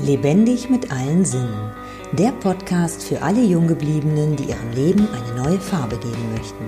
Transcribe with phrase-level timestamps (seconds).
[0.00, 1.70] Lebendig mit allen Sinnen.
[2.12, 6.64] Der Podcast für alle Junggebliebenen, die ihrem Leben eine neue Farbe geben möchten.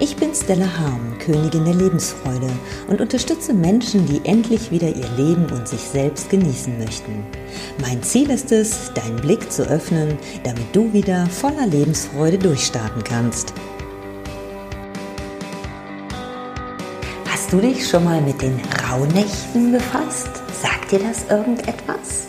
[0.00, 2.50] Ich bin Stella Harm, Königin der Lebensfreude
[2.88, 7.24] und unterstütze Menschen, die endlich wieder ihr Leben und sich selbst genießen möchten.
[7.80, 13.54] Mein Ziel ist es, deinen Blick zu öffnen, damit du wieder voller Lebensfreude durchstarten kannst.
[17.30, 20.30] Hast du dich schon mal mit den Rauhnächten befasst?
[20.60, 22.28] Sagt dir das irgendetwas?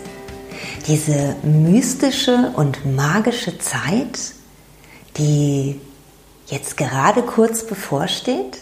[0.86, 4.18] Diese mystische und magische Zeit,
[5.16, 5.80] die
[6.46, 8.58] jetzt gerade kurz bevorsteht,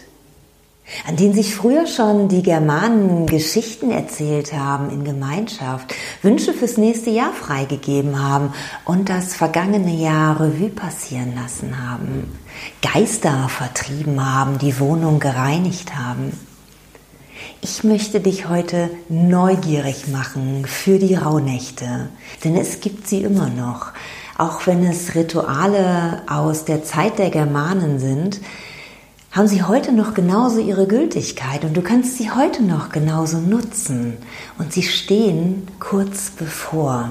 [1.07, 7.09] an denen sich früher schon die Germanen Geschichten erzählt haben in Gemeinschaft, Wünsche fürs nächste
[7.09, 8.53] Jahr freigegeben haben
[8.85, 12.37] und das vergangene Jahr Revue passieren lassen haben,
[12.81, 16.33] Geister vertrieben haben, die Wohnung gereinigt haben.
[17.61, 22.07] Ich möchte dich heute neugierig machen für die Rauhnächte,
[22.45, 23.91] denn es gibt sie immer noch.
[24.37, 28.39] Auch wenn es Rituale aus der Zeit der Germanen sind,
[29.33, 34.15] haben sie heute noch genauso ihre Gültigkeit und du kannst sie heute noch genauso nutzen.
[34.57, 37.09] Und sie stehen kurz bevor.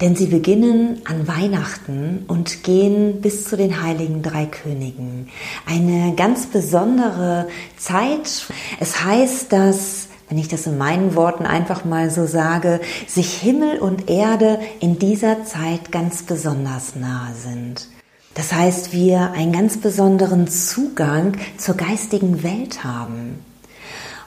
[0.00, 5.28] Denn sie beginnen an Weihnachten und gehen bis zu den heiligen drei Königen.
[5.66, 8.46] Eine ganz besondere Zeit.
[8.78, 13.78] Es heißt, dass wenn ich das in meinen Worten einfach mal so sage, sich Himmel
[13.78, 17.88] und Erde in dieser Zeit ganz besonders nahe sind.
[18.34, 23.40] Das heißt, wir einen ganz besonderen Zugang zur geistigen Welt haben.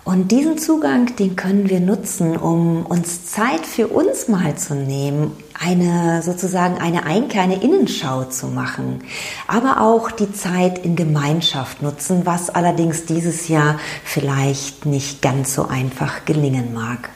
[0.03, 5.37] Und diesen Zugang, den können wir nutzen, um uns Zeit für uns mal zu nehmen,
[5.53, 9.03] eine sozusagen eine eine Innenschau zu machen,
[9.47, 15.67] aber auch die Zeit in Gemeinschaft nutzen, was allerdings dieses Jahr vielleicht nicht ganz so
[15.67, 17.09] einfach gelingen mag.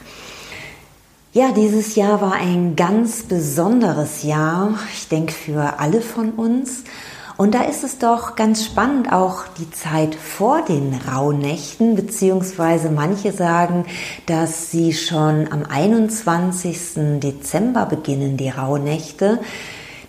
[1.32, 6.84] Ja, dieses Jahr war ein ganz besonderes Jahr, ich denke für alle von uns.
[7.36, 13.32] Und da ist es doch ganz spannend, auch die Zeit vor den Rauhnächten, beziehungsweise manche
[13.32, 13.84] sagen,
[14.24, 17.20] dass sie schon am 21.
[17.20, 19.38] Dezember beginnen, die Rauhnächte,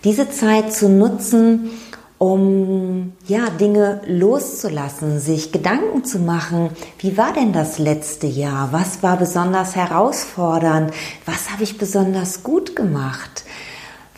[0.04, 1.70] diese Zeit zu nutzen,
[2.16, 8.70] um ja Dinge loszulassen, sich Gedanken zu machen, wie war denn das letzte Jahr?
[8.72, 10.92] Was war besonders herausfordernd?
[11.26, 13.44] Was habe ich besonders gut gemacht?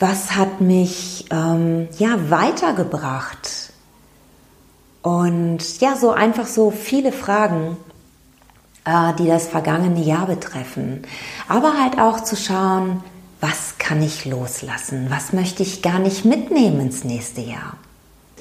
[0.01, 3.73] Was hat mich ähm, ja weitergebracht?
[5.03, 7.77] Und ja, so einfach so viele Fragen,
[8.85, 11.03] äh, die das vergangene Jahr betreffen.
[11.49, 13.03] Aber halt auch zu schauen,
[13.41, 15.07] was kann ich loslassen?
[15.09, 17.77] Was möchte ich gar nicht mitnehmen ins nächste Jahr?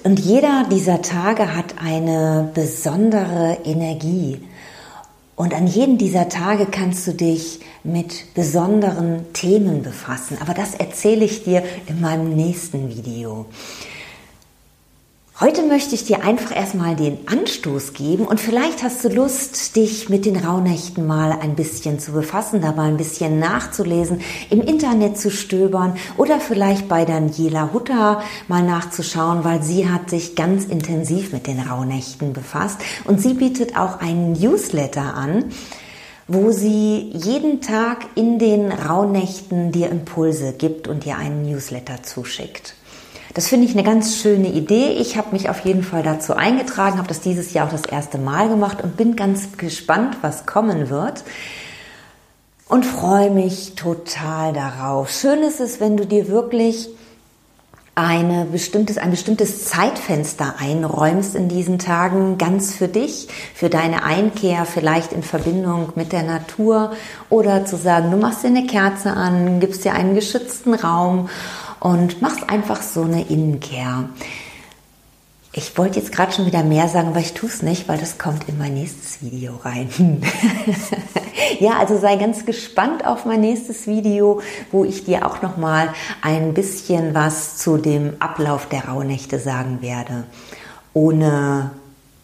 [0.03, 4.41] Und jeder dieser Tage hat eine besondere Energie.
[5.39, 10.38] Und an jedem dieser Tage kannst du dich mit besonderen Themen befassen.
[10.41, 13.45] Aber das erzähle ich dir in meinem nächsten Video.
[15.41, 20.09] Heute möchte ich dir einfach erstmal den Anstoß geben und vielleicht hast du Lust, dich
[20.09, 24.19] mit den Rauhnächten mal ein bisschen zu befassen, da mal ein bisschen nachzulesen,
[24.50, 30.35] im Internet zu stöbern oder vielleicht bei Daniela Hutter mal nachzuschauen, weil sie hat sich
[30.35, 35.45] ganz intensiv mit den Rauhnächten befasst und sie bietet auch einen Newsletter an,
[36.27, 42.75] wo sie jeden Tag in den Rauhnächten dir Impulse gibt und dir einen Newsletter zuschickt.
[43.39, 44.89] Das finde ich eine ganz schöne Idee.
[45.00, 48.17] Ich habe mich auf jeden Fall dazu eingetragen, habe das dieses Jahr auch das erste
[48.17, 51.23] Mal gemacht und bin ganz gespannt, was kommen wird.
[52.67, 55.09] Und freue mich total darauf.
[55.09, 56.89] Schön ist es, wenn du dir wirklich
[57.95, 64.66] eine bestimmtes, ein bestimmtes Zeitfenster einräumst in diesen Tagen ganz für dich, für deine Einkehr,
[64.66, 66.91] vielleicht in Verbindung mit der Natur
[67.29, 71.29] oder zu sagen, du machst dir eine Kerze an, gibst dir einen geschützten Raum
[71.79, 74.09] und machst einfach so eine Innenkehr.
[75.51, 78.19] Ich wollte jetzt gerade schon wieder mehr sagen, aber ich tue es nicht, weil das
[78.19, 79.89] kommt in mein nächstes Video rein.
[81.59, 85.92] ja, also sei ganz gespannt auf mein nächstes Video, wo ich dir auch noch mal
[86.21, 90.25] ein bisschen was zu dem Ablauf der Rauhnächte sagen werde,
[90.94, 91.71] ohne,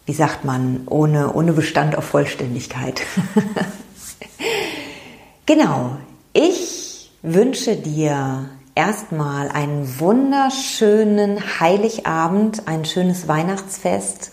[0.06, 3.02] wie sagt man, ohne ohne Bestand auf Vollständigkeit.
[5.46, 5.96] genau.
[6.32, 14.30] Ich wünsche dir erstmal einen wunderschönen Heiligabend, ein schönes Weihnachtsfest.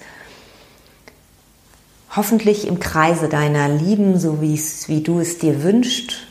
[2.15, 6.27] Hoffentlich im Kreise deiner Lieben, so wie du es dir wünschst.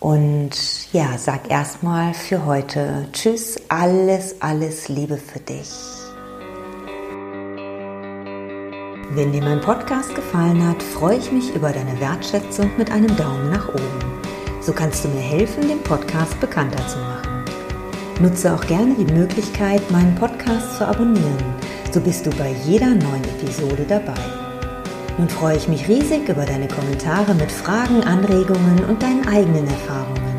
[0.00, 0.50] Und
[0.92, 5.70] ja, sag erstmal für heute Tschüss, alles, alles Liebe für dich.
[9.10, 13.50] Wenn dir mein Podcast gefallen hat, freue ich mich über deine Wertschätzung mit einem Daumen
[13.50, 14.20] nach oben.
[14.60, 17.44] So kannst du mir helfen, den Podcast bekannter zu machen.
[18.20, 21.54] Nutze auch gerne die Möglichkeit, meinen Podcast zu abonnieren.
[21.92, 24.20] So bist du bei jeder neuen Episode dabei.
[25.16, 30.36] Nun freue ich mich riesig über deine Kommentare mit Fragen, Anregungen und deinen eigenen Erfahrungen.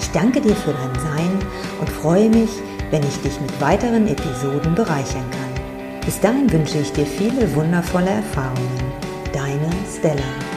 [0.00, 1.38] Ich danke dir für dein Sein
[1.80, 2.50] und freue mich,
[2.90, 6.00] wenn ich dich mit weiteren Episoden bereichern kann.
[6.04, 8.92] Bis dahin wünsche ich dir viele wundervolle Erfahrungen.
[9.32, 10.53] Deine Stella.